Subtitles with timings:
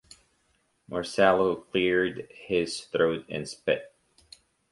[0.89, 3.93] Marcello cleared his throat and spit.